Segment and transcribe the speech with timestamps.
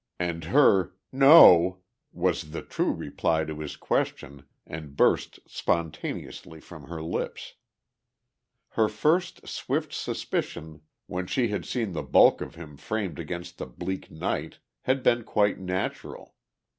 [0.19, 7.03] And her "No," was the true reply to his question and burst spontaneously from her
[7.03, 7.53] lips.
[8.69, 13.67] Her first swift suspicion when she had seen the bulk of him framed against the
[13.67, 16.33] bleak night had been quite natural.